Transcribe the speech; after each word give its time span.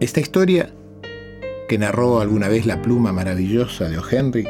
Esta 0.00 0.18
historia, 0.18 0.70
que 1.68 1.76
narró 1.76 2.20
alguna 2.20 2.48
vez 2.48 2.64
la 2.64 2.80
pluma 2.80 3.12
maravillosa 3.12 3.86
de 3.90 3.98
O. 3.98 4.02
Henry, 4.10 4.48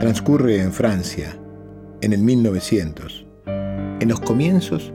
transcurre 0.00 0.60
en 0.60 0.72
Francia, 0.72 1.38
en 2.00 2.12
el 2.12 2.18
1900, 2.18 3.26
en 3.46 4.08
los 4.08 4.18
comienzos 4.18 4.92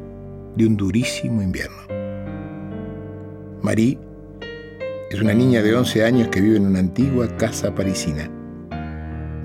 de 0.57 0.67
un 0.67 0.75
durísimo 0.75 1.41
invierno. 1.41 1.77
Marie 3.61 3.97
es 5.09 5.21
una 5.21 5.33
niña 5.33 5.61
de 5.61 5.73
11 5.73 6.03
años 6.03 6.27
que 6.27 6.41
vive 6.41 6.57
en 6.57 6.67
una 6.67 6.79
antigua 6.79 7.29
casa 7.37 7.73
parisina. 7.73 8.29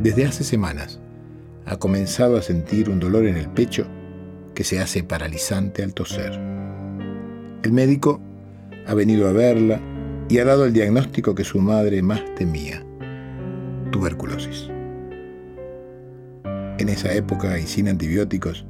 Desde 0.02 0.27
hace 0.27 0.43
semanas 0.43 0.98
ha 1.66 1.77
comenzado 1.77 2.36
a 2.36 2.43
sentir 2.43 2.90
un 2.90 2.98
dolor 2.98 3.27
en 3.27 3.36
el 3.36 3.48
pecho 3.48 3.86
que 4.56 4.64
se 4.64 4.80
hace 4.80 5.04
paralizante 5.04 5.84
al 5.84 5.95
toser. 5.95 6.32
El 7.62 7.70
médico 7.70 8.20
ha 8.88 8.95
venido 8.95 9.28
a 9.28 9.32
verla 9.32 9.80
y 10.28 10.38
ha 10.38 10.44
dado 10.44 10.64
el 10.64 10.72
diagnóstico 10.72 11.34
que 11.34 11.44
su 11.44 11.60
madre 11.60 12.02
más 12.02 12.22
temía, 12.34 12.84
tuberculosis. 13.90 14.68
En 16.78 16.88
esa 16.88 17.12
época 17.14 17.58
y 17.58 17.66
sin 17.66 17.88
antibióticos, 17.88 18.66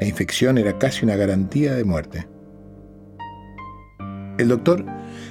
la 0.00 0.06
infección 0.06 0.58
era 0.58 0.78
casi 0.78 1.04
una 1.04 1.16
garantía 1.16 1.74
de 1.74 1.84
muerte. 1.84 2.28
El 4.38 4.48
doctor 4.48 4.84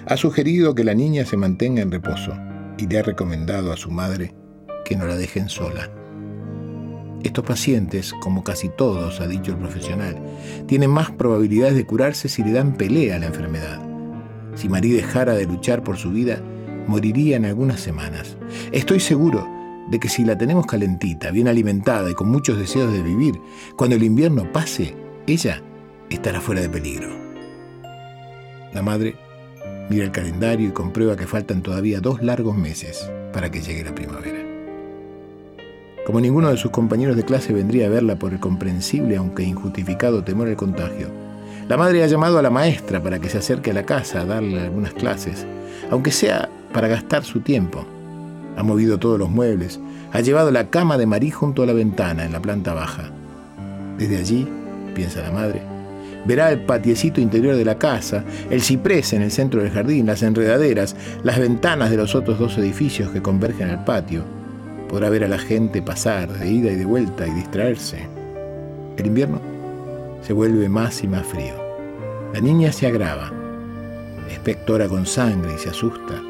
ha 0.06 0.18
sugerido 0.18 0.76
que 0.76 0.84
la 0.84 0.94
niña 0.94 1.26
se 1.26 1.38
mantenga 1.38 1.82
en 1.82 1.92
reposo 1.92 2.34
y 2.78 2.88
le 2.88 3.00
ha 3.00 3.04
recomendado 3.04 3.72
a 3.72 3.78
su 3.78 3.90
madre 3.90 4.36
que 4.86 4.96
no 4.96 5.06
la 5.06 5.16
dejen 5.16 5.50
sola. 5.50 5.90
Estos 7.24 7.44
pacientes, 7.44 8.14
como 8.22 8.44
casi 8.44 8.70
todos, 8.70 9.20
ha 9.20 9.28
dicho 9.28 9.52
el 9.52 9.58
profesional, 9.58 10.18
tienen 10.68 10.90
más 10.90 11.12
probabilidades 11.12 11.76
de 11.76 11.86
curarse 11.86 12.30
si 12.30 12.44
le 12.44 12.52
dan 12.52 12.76
pelea 12.76 13.18
a 13.18 13.20
la 13.20 13.28
enfermedad. 13.28 13.89
Si 14.56 14.70
Marie 14.70 14.96
dejara 14.96 15.34
de 15.34 15.46
luchar 15.46 15.84
por 15.84 15.98
su 15.98 16.12
vida, 16.12 16.42
moriría 16.88 17.38
en 17.38 17.46
algunas 17.46 17.80
semanas. 17.80 18.38
Estoy 18.72 19.00
seguro 19.00 19.48
de 19.90 20.00
que 20.00 20.10
si 20.10 20.24
la 20.24 20.38
tenemos 20.38 20.66
calentita, 20.66 21.32
bien 21.32 21.48
alimentada 21.48 22.10
y 22.10 22.14
con 22.14 22.30
muchos 22.30 22.58
deseos 22.58 22.92
de 22.92 23.02
vivir, 23.02 23.36
cuando 23.76 23.96
el 23.96 24.04
invierno 24.04 24.52
pase, 24.52 24.96
ella 25.28 25.62
estará 26.10 26.42
fuera 26.42 26.62
de 26.62 26.70
peligro. 26.70 27.10
La 28.74 28.82
madre 28.82 29.16
mira 29.90 30.06
el 30.06 30.12
calendario 30.12 30.70
y 30.70 30.72
comprueba 30.72 31.16
que 31.16 31.26
faltan 31.26 31.64
todavía 31.64 32.00
dos 32.00 32.22
largos 32.22 32.56
meses 32.56 33.10
para 33.34 33.50
que 33.50 33.62
llegue 33.62 33.84
la 33.84 33.96
primavera. 33.96 34.40
Como 36.06 36.22
ninguno 36.22 36.50
de 36.50 36.58
sus 36.58 36.72
compañeros 36.72 37.16
de 37.16 37.24
clase 37.24 37.54
vendría 37.54 37.88
a 37.88 37.90
verla 37.90 38.18
por 38.18 38.34
el 38.34 38.40
comprensible 38.40 39.18
aunque 39.18 39.44
injustificado 39.44 40.24
temor 40.24 40.48
al 40.48 40.56
contagio, 40.56 41.08
la 41.70 41.78
madre 41.78 42.04
ha 42.04 42.08
llamado 42.08 42.40
a 42.40 42.42
la 42.42 42.50
maestra 42.50 43.00
para 43.00 43.20
que 43.20 43.30
se 43.30 43.38
acerque 43.38 43.70
a 43.70 43.76
la 43.76 43.84
casa 43.84 44.22
a 44.22 44.26
darle 44.26 44.60
algunas 44.60 44.92
clases, 44.92 45.46
aunque 45.92 46.10
sea 46.12 46.50
para 46.74 46.88
gastar 46.88 47.24
su 47.24 47.42
tiempo. 47.42 47.86
Ha 48.58 48.64
movido 48.64 48.98
todos 48.98 49.20
los 49.20 49.30
muebles, 49.30 49.80
ha 50.12 50.20
llevado 50.20 50.50
la 50.50 50.72
cama 50.72 50.98
de 50.98 51.06
Marí 51.06 51.30
junto 51.30 51.62
a 51.62 51.68
la 51.68 51.74
ventana 51.74 52.26
en 52.26 52.34
la 52.34 52.42
planta 52.42 52.74
baja. 52.74 53.12
Desde 54.00 54.18
allí, 54.18 54.48
piensa 54.96 55.22
la 55.22 55.32
madre, 55.32 55.62
verá 56.26 56.52
el 56.52 56.62
patiecito 56.62 57.22
interior 57.22 57.56
de 57.56 57.66
la 57.66 57.78
casa, 57.78 58.26
el 58.50 58.64
ciprés 58.64 59.14
en 59.14 59.22
el 59.22 59.32
centro 59.32 59.62
del 59.62 59.72
jardín, 59.72 60.08
las 60.08 60.24
enredaderas, 60.24 60.96
las 61.22 61.38
ventanas 61.38 61.92
de 61.92 61.98
los 61.98 62.16
otros 62.16 62.40
dos 62.40 62.58
edificios 62.58 63.12
que 63.12 63.22
convergen 63.22 63.70
al 63.70 63.86
patio. 63.86 64.24
Podrá 64.90 65.12
ver 65.12 65.24
a 65.24 65.28
la 65.28 65.38
gente 65.38 65.84
pasar 65.84 66.34
de 66.34 66.50
ida 66.50 66.72
y 66.72 66.78
de 66.78 66.86
vuelta 66.86 67.28
y 67.28 67.32
distraerse. 67.32 68.08
El 68.98 69.06
invierno 69.06 69.49
se 70.30 70.34
vuelve 70.34 70.70
más 70.70 71.04
y 71.04 71.08
más 71.08 71.26
frío. 71.26 71.56
La 72.36 72.40
niña 72.40 72.72
se 72.72 72.86
agrava, 72.86 73.32
espectora 74.30 74.88
con 74.88 75.08
sangre 75.08 75.56
y 75.56 75.58
se 75.58 75.70
asusta. 75.70 76.22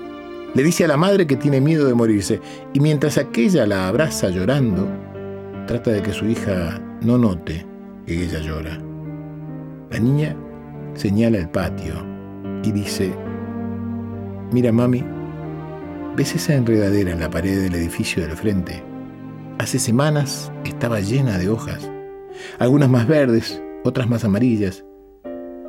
Le 0.56 0.64
dice 0.64 0.86
a 0.86 0.88
la 0.88 0.96
madre 0.96 1.28
que 1.28 1.36
tiene 1.36 1.60
miedo 1.60 1.86
de 1.86 1.94
morirse 1.94 2.40
y 2.72 2.80
mientras 2.80 3.18
aquella 3.18 3.68
la 3.68 3.90
abraza 3.90 4.30
llorando, 4.30 4.88
trata 5.68 5.92
de 5.92 6.02
que 6.02 6.14
su 6.14 6.28
hija 6.28 6.80
no 7.02 7.18
note 7.18 7.66
que 8.06 8.24
ella 8.24 8.40
llora. 8.40 8.80
La 9.92 10.00
niña 10.00 10.34
señala 10.94 11.38
el 11.38 11.50
patio 11.50 11.96
y 12.64 12.72
dice, 12.72 13.14
mira 14.54 14.72
mami, 14.72 15.04
¿ves 16.16 16.36
esa 16.36 16.56
enredadera 16.56 17.12
en 17.12 17.20
la 17.20 17.30
pared 17.30 17.64
del 17.64 17.76
edificio 17.76 18.26
del 18.26 18.38
frente? 18.38 18.82
Hace 19.58 19.78
semanas 19.78 20.54
estaba 20.64 21.02
llena 21.02 21.38
de 21.38 21.50
hojas, 21.50 21.92
algunas 22.60 22.90
más 22.90 23.06
verdes, 23.06 23.62
otras 23.84 24.10
más 24.10 24.24
amarillas. 24.24 24.84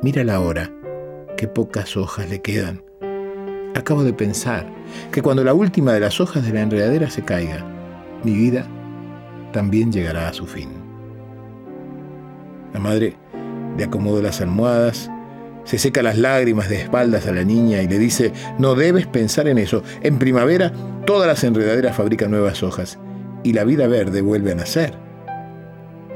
Mírala 0.01 0.35
ahora, 0.35 0.71
qué 1.37 1.47
pocas 1.47 1.95
hojas 1.95 2.29
le 2.29 2.41
quedan. 2.41 2.83
Acabo 3.75 4.03
de 4.03 4.13
pensar 4.13 4.67
que 5.11 5.21
cuando 5.21 5.43
la 5.43 5.53
última 5.53 5.93
de 5.93 6.01
las 6.01 6.19
hojas 6.19 6.45
de 6.45 6.53
la 6.53 6.61
enredadera 6.61 7.09
se 7.09 7.23
caiga, 7.23 7.65
mi 8.23 8.33
vida 8.33 8.65
también 9.53 9.91
llegará 9.91 10.27
a 10.27 10.33
su 10.33 10.45
fin. 10.45 10.69
La 12.73 12.79
madre 12.79 13.15
le 13.77 13.83
acomoda 13.83 14.21
las 14.21 14.41
almohadas, 14.41 15.09
se 15.63 15.77
seca 15.77 16.01
las 16.01 16.17
lágrimas 16.17 16.69
de 16.69 16.81
espaldas 16.81 17.27
a 17.27 17.31
la 17.31 17.43
niña 17.43 17.81
y 17.81 17.87
le 17.87 17.97
dice, 17.97 18.33
no 18.57 18.75
debes 18.75 19.07
pensar 19.07 19.47
en 19.47 19.57
eso. 19.57 19.83
En 20.01 20.19
primavera 20.19 20.73
todas 21.05 21.27
las 21.27 21.43
enredaderas 21.43 21.95
fabrican 21.95 22.31
nuevas 22.31 22.63
hojas 22.63 22.99
y 23.43 23.53
la 23.53 23.63
vida 23.63 23.87
verde 23.87 24.21
vuelve 24.21 24.51
a 24.51 24.55
nacer. 24.55 24.93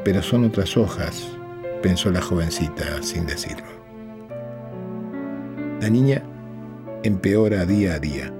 Pero 0.03 0.21
son 0.21 0.45
otras 0.45 0.75
hojas 0.77 1.35
pensó 1.85 2.09
la 2.09 2.19
jovencita 2.19 3.03
sin 3.03 3.27
decirlo. 3.27 3.67
La 5.79 5.87
niña 5.87 6.23
empeora 7.03 7.63
día 7.67 7.93
a 7.93 7.99
día 7.99 8.33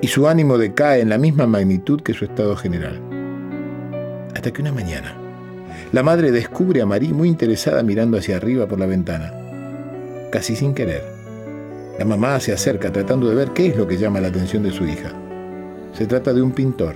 y 0.00 0.06
su 0.06 0.26
ánimo 0.26 0.56
decae 0.56 1.02
en 1.02 1.10
la 1.10 1.18
misma 1.18 1.46
magnitud 1.46 2.00
que 2.00 2.14
su 2.14 2.24
estado 2.24 2.56
general. 2.56 2.98
Hasta 4.34 4.50
que 4.50 4.62
una 4.62 4.72
mañana, 4.72 5.14
la 5.92 6.02
madre 6.02 6.32
descubre 6.32 6.80
a 6.80 6.86
Marie 6.86 7.12
muy 7.12 7.28
interesada 7.28 7.82
mirando 7.82 8.16
hacia 8.16 8.38
arriba 8.38 8.66
por 8.66 8.80
la 8.80 8.86
ventana, 8.86 9.30
casi 10.32 10.56
sin 10.56 10.72
querer. 10.72 11.04
La 11.98 12.06
mamá 12.06 12.40
se 12.40 12.54
acerca 12.54 12.90
tratando 12.90 13.28
de 13.28 13.34
ver 13.34 13.50
qué 13.50 13.66
es 13.66 13.76
lo 13.76 13.86
que 13.86 13.98
llama 13.98 14.22
la 14.22 14.28
atención 14.28 14.62
de 14.62 14.72
su 14.72 14.86
hija. 14.86 15.12
Se 15.92 16.06
trata 16.06 16.32
de 16.32 16.40
un 16.40 16.52
pintor 16.52 16.94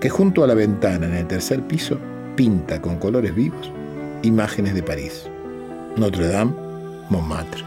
que 0.00 0.08
junto 0.08 0.42
a 0.42 0.48
la 0.48 0.54
ventana 0.54 1.06
en 1.06 1.14
el 1.14 1.28
tercer 1.28 1.62
piso 1.62 1.96
pinta 2.34 2.82
con 2.82 2.96
colores 2.96 3.32
vivos 3.36 3.72
imágenes 4.22 4.74
de 4.74 4.82
París. 4.82 5.28
Notre 5.96 6.28
Dame, 6.28 6.52
Montmartre, 7.10 7.64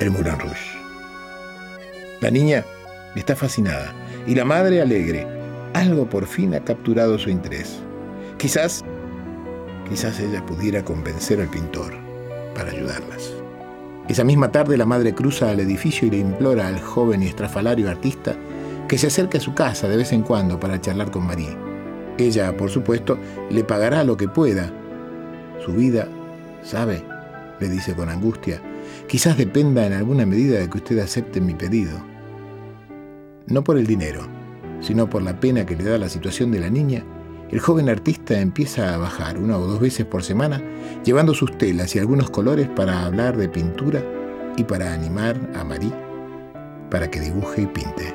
el 0.00 0.10
Moulin 0.10 0.38
Rouge. 0.38 0.78
La 2.20 2.30
niña 2.30 2.64
está 3.16 3.34
fascinada 3.34 3.92
y 4.26 4.34
la 4.34 4.44
madre 4.44 4.80
alegre. 4.80 5.26
Algo 5.72 6.08
por 6.08 6.26
fin 6.26 6.54
ha 6.54 6.64
capturado 6.64 7.18
su 7.18 7.30
interés. 7.30 7.80
Quizás, 8.38 8.84
quizás 9.88 10.18
ella 10.20 10.44
pudiera 10.44 10.84
convencer 10.84 11.40
al 11.40 11.48
pintor 11.48 11.94
para 12.54 12.70
ayudarlas. 12.70 13.32
Esa 14.08 14.24
misma 14.24 14.50
tarde 14.50 14.76
la 14.76 14.86
madre 14.86 15.14
cruza 15.14 15.50
al 15.50 15.60
edificio 15.60 16.08
y 16.08 16.10
le 16.10 16.18
implora 16.18 16.66
al 16.66 16.80
joven 16.80 17.22
y 17.22 17.26
estrafalario 17.26 17.88
artista 17.88 18.34
que 18.88 18.98
se 18.98 19.06
acerque 19.06 19.38
a 19.38 19.40
su 19.40 19.54
casa 19.54 19.88
de 19.88 19.96
vez 19.96 20.12
en 20.12 20.22
cuando 20.22 20.58
para 20.58 20.80
charlar 20.80 21.10
con 21.10 21.26
Marie. 21.26 21.56
Ella, 22.18 22.56
por 22.56 22.70
supuesto, 22.70 23.18
le 23.50 23.62
pagará 23.62 24.02
lo 24.02 24.16
que 24.16 24.28
pueda 24.28 24.72
su 25.64 25.72
vida, 25.72 26.08
¿sabe? 26.62 27.02
le 27.60 27.68
dice 27.68 27.94
con 27.94 28.08
angustia. 28.08 28.60
Quizás 29.06 29.36
dependa 29.36 29.86
en 29.86 29.92
alguna 29.92 30.24
medida 30.24 30.58
de 30.58 30.68
que 30.68 30.78
usted 30.78 30.98
acepte 30.98 31.40
mi 31.40 31.54
pedido. 31.54 32.00
No 33.46 33.62
por 33.62 33.76
el 33.76 33.86
dinero, 33.86 34.22
sino 34.80 35.10
por 35.10 35.22
la 35.22 35.38
pena 35.38 35.66
que 35.66 35.76
le 35.76 35.84
da 35.84 35.98
la 35.98 36.08
situación 36.08 36.50
de 36.50 36.60
la 36.60 36.70
niña, 36.70 37.04
el 37.50 37.60
joven 37.60 37.88
artista 37.88 38.40
empieza 38.40 38.94
a 38.94 38.98
bajar 38.98 39.36
una 39.36 39.58
o 39.58 39.66
dos 39.66 39.80
veces 39.80 40.06
por 40.06 40.22
semana, 40.22 40.62
llevando 41.04 41.34
sus 41.34 41.58
telas 41.58 41.94
y 41.94 41.98
algunos 41.98 42.30
colores 42.30 42.68
para 42.68 43.04
hablar 43.04 43.36
de 43.36 43.48
pintura 43.48 44.02
y 44.56 44.64
para 44.64 44.94
animar 44.94 45.36
a 45.54 45.64
Marie 45.64 45.92
para 46.90 47.10
que 47.10 47.20
dibuje 47.20 47.62
y 47.62 47.66
pinte. 47.66 48.14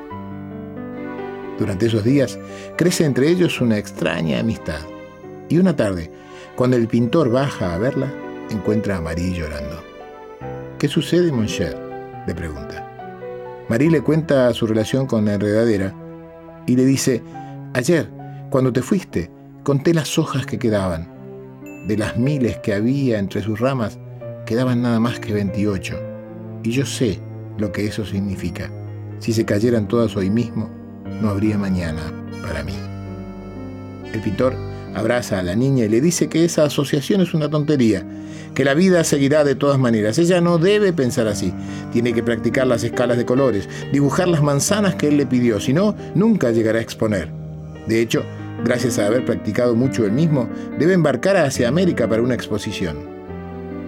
Durante 1.58 1.86
esos 1.86 2.04
días 2.04 2.38
crece 2.78 3.06
entre 3.06 3.30
ellos 3.30 3.62
una 3.62 3.78
extraña 3.78 4.40
amistad. 4.40 4.82
Y 5.48 5.58
una 5.58 5.76
tarde, 5.76 6.12
cuando 6.56 6.78
el 6.78 6.88
pintor 6.88 7.30
baja 7.30 7.74
a 7.74 7.78
verla, 7.78 8.12
encuentra 8.50 8.98
a 8.98 9.02
Marie 9.02 9.34
llorando. 9.34 9.84
¿Qué 10.80 10.88
sucede, 10.88 11.32
mon 11.32 11.48
cher? 11.48 11.78
le 12.28 12.34
pregunta. 12.34 12.82
Marie 13.68 13.92
le 13.92 14.02
cuenta 14.02 14.54
su 14.54 14.66
relación 14.66 15.06
con 15.06 15.26
la 15.26 15.34
enredadera 15.34 15.94
y 16.66 16.76
le 16.76 16.86
dice, 16.86 17.22
ayer, 17.74 18.10
cuando 18.50 18.72
te 18.72 18.82
fuiste, 18.82 19.30
conté 19.64 19.94
las 19.94 20.18
hojas 20.18 20.46
que 20.46 20.58
quedaban. 20.58 21.10
De 21.88 21.98
las 21.98 22.18
miles 22.18 22.58
que 22.60 22.74
había 22.74 23.20
entre 23.20 23.42
sus 23.42 23.60
ramas, 23.60 24.00
quedaban 24.46 24.82
nada 24.82 25.00
más 25.00 25.20
que 25.20 25.34
28. 25.34 26.00
Y 26.64 26.72
yo 26.72 26.86
sé 26.86 27.20
lo 27.58 27.72
que 27.72 27.86
eso 27.86 28.06
significa. 28.06 28.72
Si 29.20 29.34
se 29.34 29.46
cayeran 29.46 29.88
todas 29.88 30.16
hoy 30.16 30.30
mismo, 30.30 30.70
no 31.22 31.30
habría 31.30 31.58
mañana 31.58 32.02
para 32.42 32.64
mí. 32.64 32.74
El 34.14 34.22
pintor 34.22 34.56
Abraza 34.96 35.40
a 35.40 35.44
la 35.44 35.56
niña 35.56 35.84
y 35.84 35.90
le 35.90 36.00
dice 36.00 36.30
que 36.30 36.46
esa 36.46 36.64
asociación 36.64 37.20
es 37.20 37.34
una 37.34 37.50
tontería, 37.50 38.06
que 38.54 38.64
la 38.64 38.74
vida 38.74 39.04
seguirá 39.04 39.44
de 39.44 39.54
todas 39.54 39.78
maneras. 39.78 40.18
Ella 40.18 40.40
no 40.40 40.58
debe 40.58 40.94
pensar 40.94 41.28
así. 41.28 41.54
Tiene 41.92 42.14
que 42.14 42.24
practicar 42.24 42.66
las 42.66 42.82
escalas 42.86 43.18
de 43.18 43.26
colores, 43.26 43.68
dibujar 43.92 44.30
las 44.30 44.42
manzanas 44.42 44.96
que 44.96 45.10
él 45.10 45.18
le 45.18 45.26
pidió, 45.26 45.60
si 45.60 45.74
no, 45.74 45.98
nunca 46.16 46.52
llegará 46.52 46.80
a 46.80 46.82
exponer. 46.82 47.30
De 47.88 48.00
hecho, 48.00 48.24
gracias 48.64 48.98
a 48.98 49.08
haber 49.08 49.26
practicado 49.26 49.76
mucho 49.76 50.06
él 50.06 50.14
mismo, 50.14 50.48
debe 50.80 50.94
embarcar 50.94 51.36
hacia 51.36 51.68
América 51.68 52.08
para 52.08 52.22
una 52.22 52.34
exposición. 52.34 52.96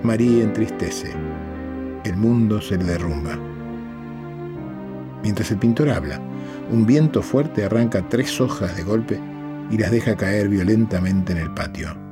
María 0.04 0.44
entristece. 0.44 1.14
El 2.04 2.18
mundo 2.18 2.60
se 2.60 2.78
le 2.78 2.84
derrumba. 2.84 3.40
Mientras 5.24 5.52
el 5.52 5.58
pintor 5.58 5.90
habla, 5.90 6.20
un 6.70 6.86
viento 6.86 7.22
fuerte 7.22 7.64
arranca 7.64 8.04
tres 8.10 8.42
hojas 8.42 8.76
de 8.76 8.84
golpe 8.84 9.37
y 9.70 9.78
las 9.78 9.92
deja 9.92 10.16
caer 10.16 10.50
violentamente 10.50 11.34
en 11.34 11.40
el 11.40 11.54
patio. 11.54 12.08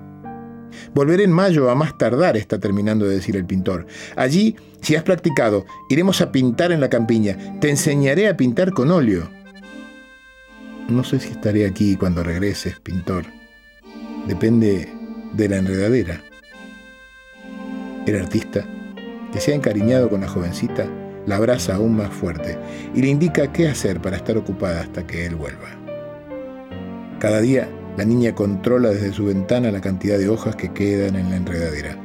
Volveré 0.93 1.23
en 1.23 1.31
mayo 1.31 1.69
a 1.69 1.75
más 1.75 1.97
tardar, 1.97 2.37
está 2.37 2.59
terminando 2.59 3.05
de 3.05 3.15
decir 3.15 3.35
el 3.35 3.45
pintor. 3.45 3.85
Allí, 4.15 4.55
si 4.81 4.95
has 4.95 5.03
practicado, 5.03 5.65
iremos 5.89 6.21
a 6.21 6.31
pintar 6.31 6.71
en 6.71 6.81
la 6.81 6.89
campiña. 6.89 7.59
Te 7.59 7.69
enseñaré 7.69 8.27
a 8.27 8.37
pintar 8.37 8.71
con 8.71 8.91
óleo. 8.91 9.29
No 10.87 11.03
sé 11.03 11.19
si 11.19 11.29
estaré 11.29 11.65
aquí 11.65 11.95
cuando 11.95 12.23
regreses, 12.23 12.79
pintor. 12.79 13.25
Depende 14.27 14.89
de 15.33 15.49
la 15.49 15.57
enredadera. 15.57 16.21
El 18.05 18.21
artista, 18.21 18.65
que 19.31 19.39
se 19.39 19.51
ha 19.51 19.55
encariñado 19.55 20.09
con 20.09 20.21
la 20.21 20.27
jovencita, 20.27 20.87
la 21.25 21.37
abraza 21.37 21.75
aún 21.75 21.97
más 21.97 22.13
fuerte 22.13 22.57
y 22.93 23.01
le 23.01 23.07
indica 23.07 23.51
qué 23.51 23.67
hacer 23.67 23.99
para 23.99 24.17
estar 24.17 24.37
ocupada 24.37 24.81
hasta 24.81 25.07
que 25.07 25.25
él 25.25 25.35
vuelva. 25.35 25.84
Cada 27.19 27.39
día, 27.39 27.69
la 27.97 28.03
niña 28.03 28.35
controla 28.35 28.89
desde 28.89 29.13
su 29.13 29.25
ventana 29.25 29.71
la 29.71 29.79
cantidad 29.79 30.17
de 30.17 30.27
hojas 30.27 30.55
que 30.55 30.73
quedan 30.73 31.15
en 31.15 31.29
la 31.29 31.37
enredadera. 31.37 31.97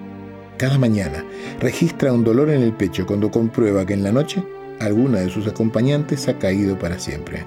Cada 0.57 0.79
mañana 0.79 1.25
registra 1.59 2.13
un 2.13 2.23
dolor 2.23 2.51
en 2.51 2.63
el 2.63 2.73
pecho 2.73 3.07
cuando 3.07 3.31
comprueba 3.31 3.85
que 3.85 3.95
en 3.95 4.05
la 4.05 4.13
noche 4.13 4.43
alguna 4.79 5.19
de 5.21 5.31
sus 5.31 5.49
acompañantes 5.49 6.29
ha 6.29 6.39
caído 6.39 6.79
para 6.79 6.99
siempre. 6.99 7.45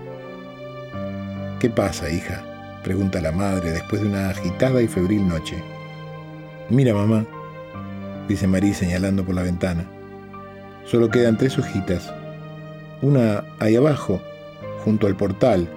¿Qué 1.60 1.70
pasa, 1.70 2.10
hija? 2.10 2.44
pregunta 2.84 3.22
la 3.22 3.32
madre 3.32 3.72
después 3.72 4.02
de 4.02 4.10
una 4.10 4.30
agitada 4.30 4.82
y 4.82 4.90
febril 4.90 5.26
noche. 5.26 5.56
Mira, 6.70 6.94
mamá, 6.94 7.26
dice 8.28 8.46
María 8.46 8.74
señalando 8.74 9.24
por 9.24 9.36
la 9.36 9.44
ventana. 9.44 9.86
Solo 10.86 11.10
quedan 11.10 11.38
tres 11.38 11.58
hojitas. 11.58 12.14
Una 13.02 13.46
ahí 13.60 13.78
abajo, 13.78 14.22
junto 14.84 15.08
al 15.08 15.16
portal, 15.16 15.70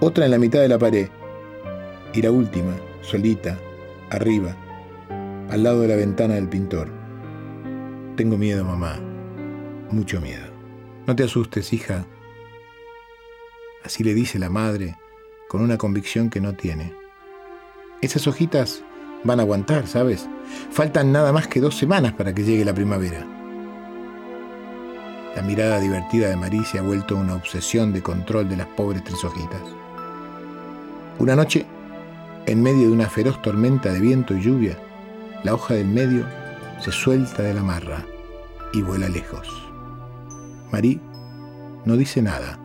otra 0.00 0.24
en 0.24 0.30
la 0.30 0.38
mitad 0.38 0.60
de 0.60 0.68
la 0.68 0.78
pared 0.78 1.08
y 2.12 2.22
la 2.22 2.30
última, 2.30 2.74
solita, 3.02 3.58
arriba, 4.10 4.56
al 5.50 5.62
lado 5.62 5.82
de 5.82 5.88
la 5.88 5.96
ventana 5.96 6.34
del 6.34 6.48
pintor. 6.48 6.88
Tengo 8.16 8.36
miedo, 8.36 8.64
mamá, 8.64 8.98
mucho 9.90 10.20
miedo. 10.20 10.46
No 11.06 11.14
te 11.16 11.24
asustes, 11.24 11.72
hija. 11.72 12.06
Así 13.84 14.04
le 14.04 14.14
dice 14.14 14.38
la 14.38 14.50
madre, 14.50 14.96
con 15.48 15.62
una 15.62 15.78
convicción 15.78 16.30
que 16.30 16.40
no 16.40 16.54
tiene. 16.54 16.92
Esas 18.02 18.26
hojitas 18.26 18.82
van 19.24 19.40
a 19.40 19.42
aguantar, 19.42 19.86
¿sabes? 19.86 20.28
Faltan 20.70 21.12
nada 21.12 21.32
más 21.32 21.48
que 21.48 21.60
dos 21.60 21.76
semanas 21.76 22.12
para 22.12 22.34
que 22.34 22.44
llegue 22.44 22.64
la 22.64 22.74
primavera. 22.74 23.37
La 25.38 25.44
mirada 25.44 25.78
divertida 25.78 26.30
de 26.30 26.36
Marí 26.36 26.64
se 26.64 26.80
ha 26.80 26.82
vuelto 26.82 27.14
una 27.14 27.36
obsesión 27.36 27.92
de 27.92 28.02
control 28.02 28.48
de 28.48 28.56
las 28.56 28.66
pobres 28.66 29.04
tres 29.04 29.22
hojitas. 29.24 29.62
Una 31.20 31.36
noche, 31.36 31.64
en 32.46 32.60
medio 32.60 32.88
de 32.88 32.92
una 32.92 33.08
feroz 33.08 33.40
tormenta 33.40 33.92
de 33.92 34.00
viento 34.00 34.34
y 34.34 34.40
lluvia, 34.40 34.76
la 35.44 35.54
hoja 35.54 35.74
del 35.74 35.86
medio 35.86 36.26
se 36.80 36.90
suelta 36.90 37.44
de 37.44 37.54
la 37.54 37.62
marra 37.62 38.04
y 38.72 38.82
vuela 38.82 39.08
lejos. 39.08 39.46
Marí 40.72 41.00
no 41.84 41.96
dice 41.96 42.20
nada, 42.20 42.58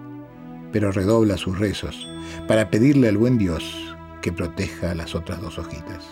pero 0.71 0.91
redobla 0.91 1.37
sus 1.37 1.59
rezos 1.59 2.09
para 2.47 2.71
pedirle 2.71 3.07
al 3.07 3.17
buen 3.17 3.37
Dios 3.37 3.95
que 4.23 4.33
proteja 4.33 4.95
las 4.95 5.13
otras 5.13 5.39
dos 5.41 5.59
hojitas. 5.59 6.03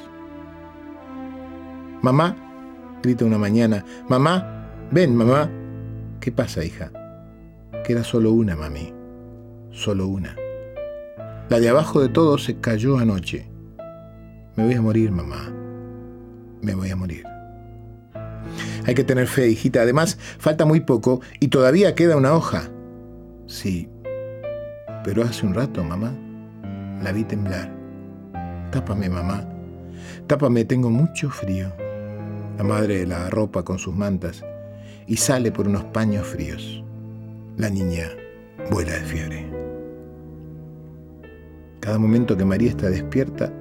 Mamá, 2.04 2.36
grita 3.02 3.26
una 3.26 3.40
mañana, 3.40 3.84
mamá, 4.08 4.68
ven, 4.92 5.16
mamá. 5.16 5.50
¿Qué 6.22 6.32
pasa, 6.32 6.64
hija? 6.64 6.92
Queda 7.84 8.04
solo 8.04 8.32
una, 8.32 8.56
mami, 8.56 8.94
solo 9.72 10.08
una. 10.08 10.36
La 11.50 11.60
de 11.60 11.68
abajo 11.68 12.00
de 12.00 12.10
todo 12.10 12.38
se 12.38 12.60
cayó 12.60 13.00
anoche. 13.00 13.48
Me 14.56 14.66
voy 14.66 14.76
a 14.76 14.82
morir, 14.84 15.12
mamá. 15.12 15.52
Me 16.62 16.76
voy 16.76 16.92
a 16.92 16.96
morir. 16.96 17.24
Hay 18.86 18.94
que 18.94 19.04
tener 19.04 19.26
fe, 19.26 19.50
hijita. 19.50 19.82
Además, 19.82 20.20
falta 20.38 20.64
muy 20.64 20.82
poco 20.82 21.22
y 21.40 21.48
todavía 21.48 21.96
queda 21.96 22.16
una 22.18 22.36
hoja. 22.36 22.70
Sí, 23.48 23.90
pero 25.04 25.24
hace 25.24 25.48
un 25.48 25.56
rato, 25.56 25.84
mamá, 25.84 26.14
la 27.02 27.12
vi 27.14 27.24
temblar. 27.24 27.74
Tápame, 28.72 29.10
mamá. 29.10 29.44
Tápame, 30.28 30.66
tengo 30.66 30.92
mucho 30.92 31.32
frío. 31.32 31.74
La 32.60 32.64
madre 32.64 33.08
la 33.08 33.26
arropa 33.26 33.64
con 33.64 33.80
sus 33.80 33.96
mantas 33.96 34.44
y 35.08 35.18
sale 35.18 35.52
por 35.52 35.68
unos 35.68 35.84
paños 35.86 36.28
fríos. 36.28 36.84
La 37.58 37.70
niña 37.70 38.10
vuela 38.70 38.94
de 38.94 39.02
fiebre. 39.02 39.52
Cada 41.80 41.98
momento 41.98 42.38
que 42.38 42.46
María 42.46 42.70
está 42.70 42.90
despierta, 42.90 43.52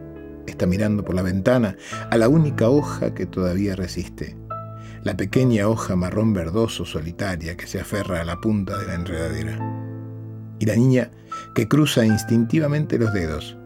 está 0.47 0.67
mirando 0.67 1.05
por 1.05 1.15
la 1.15 1.23
ventana 1.23 1.77
a 2.11 2.17
la 2.17 2.29
única 2.29 2.69
hoja 2.69 3.15
que 3.15 3.27
todavía 3.27 3.75
resiste, 3.77 4.37
la 5.03 5.17
pequeña 5.17 5.67
hoja 5.69 5.97
marrón 5.97 6.35
verdoso 6.35 6.85
solitaria 6.85 7.57
que 7.57 7.67
se 7.67 7.81
aferra 7.81 8.21
a 8.21 8.25
la 8.25 8.37
punta 8.41 8.77
de 8.77 8.87
la 8.87 8.95
enredadera. 8.95 9.59
Y 10.59 10.67
la 10.67 10.77
niña 10.77 11.11
que 11.55 11.69
cruza 11.69 12.05
instintivamente 12.05 12.99
los 12.99 13.15
dedos, 13.15 13.57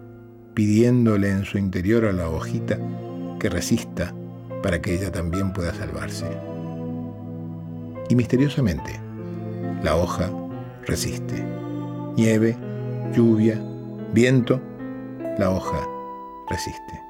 pidiéndole 0.54 1.30
en 1.30 1.44
su 1.44 1.58
interior 1.58 2.04
a 2.04 2.12
la 2.12 2.28
hojita 2.28 2.78
que 3.40 3.48
resista 3.48 4.14
para 4.62 4.80
que 4.80 4.94
ella 4.94 5.10
también 5.10 5.52
pueda 5.52 5.74
salvarse. 5.74 6.53
Y 8.08 8.16
misteriosamente, 8.16 9.00
la 9.82 9.96
hoja 9.96 10.30
resiste. 10.86 11.44
Nieve, 12.16 12.56
lluvia, 13.14 13.60
viento, 14.12 14.60
la 15.38 15.50
hoja 15.50 15.86
resiste. 16.48 17.00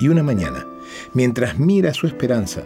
Y 0.00 0.08
una 0.08 0.22
mañana, 0.22 0.66
mientras 1.12 1.58
mira 1.58 1.94
su 1.94 2.06
esperanza, 2.06 2.62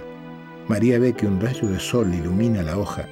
María 0.68 0.98
ve 0.98 1.14
que 1.14 1.26
un 1.26 1.40
rayo 1.40 1.68
de 1.68 1.80
sol 1.80 2.12
ilumina 2.12 2.62
la 2.62 2.78
hoja 2.78 3.08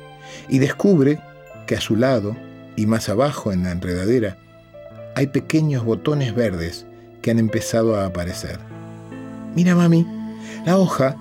y 0.49 0.59
descubre 0.59 1.19
que 1.67 1.77
a 1.77 1.81
su 1.81 1.97
lado 1.97 2.37
y 2.77 2.87
más 2.87 3.09
abajo 3.09 3.53
en 3.53 3.65
la 3.65 3.73
enredadera 3.73 4.37
hay 5.15 5.29
pequeños 5.29 5.85
botones 5.85 6.35
verdes 6.35 6.87
que 7.23 7.31
han 7.31 7.39
empezado 7.39 7.97
a 7.97 8.07
aparecer. 8.07 8.59
Mira, 9.55 9.75
mami, 9.75 10.07
la 10.67 10.77
hoja 10.79 11.17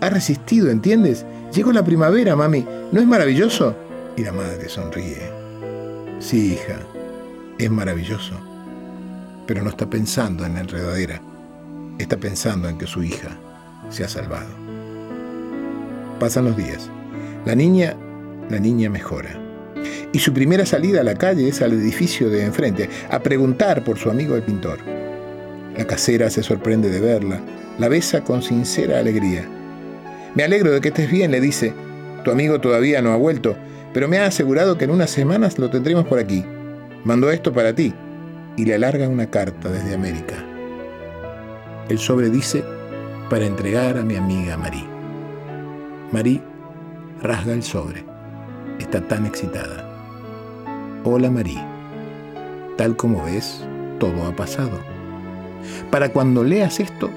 ha 0.00 0.10
resistido, 0.10 0.70
¿entiendes? 0.70 1.24
Llegó 1.52 1.72
la 1.72 1.84
primavera, 1.84 2.36
mami. 2.36 2.66
¿No 2.92 3.00
es 3.00 3.06
maravilloso? 3.06 3.76
Y 4.16 4.22
la 4.22 4.32
madre 4.32 4.68
sonríe. 4.68 5.30
Sí, 6.18 6.54
hija, 6.54 6.80
es 7.58 7.70
maravilloso, 7.70 8.34
pero 9.46 9.62
no 9.62 9.70
está 9.70 9.88
pensando 9.88 10.44
en 10.44 10.54
la 10.54 10.60
enredadera, 10.60 11.20
está 11.98 12.16
pensando 12.16 12.68
en 12.68 12.78
que 12.78 12.86
su 12.86 13.02
hija 13.02 13.36
se 13.88 14.04
ha 14.04 14.08
salvado. 14.08 14.48
Pasan 16.18 16.44
los 16.44 16.56
días. 16.56 16.90
La 17.46 17.54
niña, 17.54 17.96
la 18.50 18.58
niña 18.58 18.90
mejora. 18.90 19.30
Y 20.12 20.18
su 20.18 20.34
primera 20.34 20.66
salida 20.66 21.00
a 21.00 21.04
la 21.04 21.14
calle 21.14 21.48
es 21.48 21.62
al 21.62 21.72
edificio 21.72 22.28
de 22.28 22.44
enfrente, 22.44 22.90
a 23.10 23.20
preguntar 23.20 23.82
por 23.84 23.98
su 23.98 24.10
amigo 24.10 24.36
el 24.36 24.42
pintor. 24.42 24.78
La 25.76 25.86
casera 25.86 26.28
se 26.28 26.42
sorprende 26.42 26.90
de 26.90 27.00
verla, 27.00 27.40
la 27.78 27.88
besa 27.88 28.22
con 28.22 28.42
sincera 28.42 28.98
alegría. 28.98 29.48
Me 30.34 30.44
alegro 30.44 30.70
de 30.70 30.80
que 30.80 30.88
estés 30.88 31.10
bien, 31.10 31.30
le 31.30 31.40
dice. 31.40 31.72
Tu 32.24 32.30
amigo 32.30 32.60
todavía 32.60 33.02
no 33.02 33.12
ha 33.12 33.16
vuelto, 33.16 33.56
pero 33.92 34.08
me 34.08 34.18
ha 34.18 34.26
asegurado 34.26 34.78
que 34.78 34.84
en 34.84 34.90
unas 34.90 35.10
semanas 35.10 35.58
lo 35.58 35.70
tendremos 35.70 36.06
por 36.06 36.18
aquí. 36.18 36.44
Mandó 37.04 37.30
esto 37.30 37.52
para 37.52 37.74
ti 37.74 37.94
y 38.56 38.64
le 38.64 38.74
alarga 38.74 39.08
una 39.08 39.26
carta 39.26 39.70
desde 39.70 39.94
América. 39.94 40.34
El 41.88 41.98
sobre 41.98 42.30
dice, 42.30 42.62
para 43.28 43.46
entregar 43.46 43.96
a 43.96 44.02
mi 44.02 44.16
amiga 44.16 44.56
Marí. 44.56 44.84
Marí 46.12 46.42
rasga 47.22 47.52
el 47.52 47.62
sobre. 47.62 48.04
Está 48.78 49.00
tan 49.00 49.26
excitada. 49.26 49.88
Hola 51.04 51.30
Marí. 51.30 51.58
Tal 52.76 52.96
como 52.96 53.24
ves, 53.24 53.64
todo 53.98 54.26
ha 54.26 54.36
pasado. 54.36 54.78
Para 55.90 56.10
cuando 56.10 56.44
leas 56.44 56.80
esto, 56.80 57.10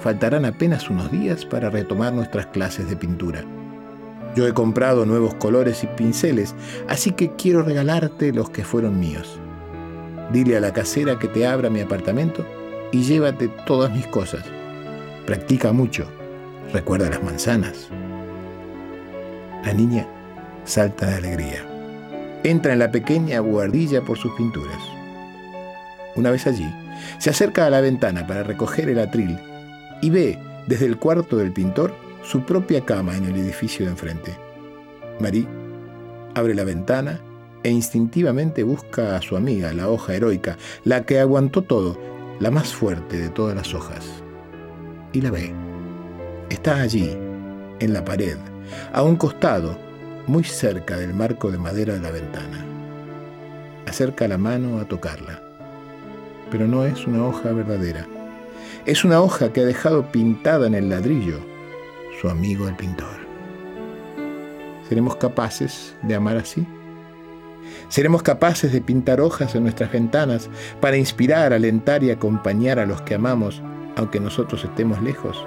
faltarán 0.00 0.44
apenas 0.44 0.90
unos 0.90 1.10
días 1.10 1.44
para 1.44 1.70
retomar 1.70 2.12
nuestras 2.12 2.46
clases 2.46 2.88
de 2.88 2.96
pintura. 2.96 3.44
Yo 4.34 4.46
he 4.46 4.54
comprado 4.54 5.04
nuevos 5.06 5.34
colores 5.34 5.82
y 5.82 5.86
pinceles, 5.88 6.54
así 6.86 7.12
que 7.12 7.32
quiero 7.32 7.62
regalarte 7.62 8.32
los 8.32 8.50
que 8.50 8.64
fueron 8.64 9.00
míos. 9.00 9.40
Dile 10.32 10.56
a 10.56 10.60
la 10.60 10.72
casera 10.72 11.18
que 11.18 11.28
te 11.28 11.46
abra 11.46 11.70
mi 11.70 11.80
apartamento 11.80 12.46
y 12.92 13.02
llévate 13.02 13.48
todas 13.66 13.92
mis 13.92 14.06
cosas. 14.06 14.44
Practica 15.26 15.72
mucho. 15.72 16.06
Recuerda 16.72 17.08
las 17.08 17.22
manzanas. 17.22 17.88
La 19.64 19.72
niña 19.72 20.06
salta 20.64 21.06
de 21.06 21.16
alegría. 21.16 21.64
Entra 22.44 22.74
en 22.74 22.78
la 22.78 22.92
pequeña 22.92 23.40
buhardilla 23.40 24.02
por 24.02 24.18
sus 24.18 24.32
pinturas. 24.34 24.78
Una 26.14 26.30
vez 26.30 26.46
allí, 26.46 26.70
se 27.18 27.30
acerca 27.30 27.66
a 27.66 27.70
la 27.70 27.80
ventana 27.80 28.26
para 28.26 28.42
recoger 28.42 28.88
el 28.90 28.98
atril 28.98 29.38
y 30.00 30.10
ve 30.10 30.38
desde 30.66 30.86
el 30.86 30.98
cuarto 30.98 31.36
del 31.36 31.52
pintor 31.52 31.92
su 32.22 32.44
propia 32.44 32.84
cama 32.84 33.16
en 33.16 33.24
el 33.24 33.36
edificio 33.36 33.84
de 33.84 33.92
enfrente. 33.92 34.36
Marie 35.20 35.46
abre 36.34 36.54
la 36.54 36.64
ventana 36.64 37.20
e 37.62 37.70
instintivamente 37.70 38.62
busca 38.62 39.16
a 39.16 39.22
su 39.22 39.36
amiga, 39.36 39.72
la 39.72 39.88
hoja 39.88 40.14
heroica, 40.14 40.56
la 40.84 41.04
que 41.04 41.18
aguantó 41.18 41.62
todo, 41.62 41.98
la 42.38 42.50
más 42.50 42.72
fuerte 42.72 43.18
de 43.18 43.28
todas 43.30 43.56
las 43.56 43.74
hojas. 43.74 44.06
Y 45.12 45.20
la 45.20 45.30
ve. 45.30 45.52
Está 46.50 46.80
allí, 46.80 47.16
en 47.80 47.92
la 47.92 48.04
pared, 48.04 48.36
a 48.92 49.02
un 49.02 49.16
costado, 49.16 49.76
muy 50.26 50.44
cerca 50.44 50.96
del 50.96 51.14
marco 51.14 51.50
de 51.50 51.58
madera 51.58 51.94
de 51.94 52.00
la 52.00 52.10
ventana. 52.10 52.64
Acerca 53.86 54.28
la 54.28 54.38
mano 54.38 54.78
a 54.78 54.84
tocarla. 54.84 55.42
Pero 56.50 56.66
no 56.66 56.84
es 56.84 57.06
una 57.06 57.26
hoja 57.26 57.52
verdadera. 57.52 58.06
Es 58.88 59.04
una 59.04 59.20
hoja 59.20 59.52
que 59.52 59.60
ha 59.60 59.64
dejado 59.66 60.10
pintada 60.10 60.66
en 60.66 60.74
el 60.74 60.88
ladrillo 60.88 61.40
su 62.22 62.30
amigo 62.30 62.66
el 62.68 62.74
pintor. 62.74 63.18
¿Seremos 64.88 65.16
capaces 65.16 65.94
de 66.04 66.14
amar 66.14 66.38
así? 66.38 66.66
¿Seremos 67.90 68.22
capaces 68.22 68.72
de 68.72 68.80
pintar 68.80 69.20
hojas 69.20 69.54
en 69.54 69.64
nuestras 69.64 69.92
ventanas 69.92 70.48
para 70.80 70.96
inspirar, 70.96 71.52
alentar 71.52 72.02
y 72.02 72.10
acompañar 72.10 72.78
a 72.78 72.86
los 72.86 73.02
que 73.02 73.14
amamos, 73.14 73.62
aunque 73.94 74.20
nosotros 74.20 74.64
estemos 74.64 75.02
lejos? 75.02 75.46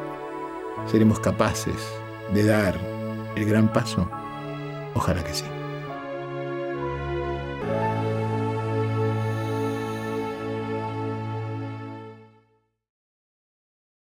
¿Seremos 0.85 1.19
capaces 1.19 1.73
de 2.35 2.45
dar 2.45 2.75
el 3.35 3.45
gran 3.45 3.73
paso? 3.73 4.07
Ojalá 4.93 5.23
que 5.23 5.33
sí. 5.33 5.45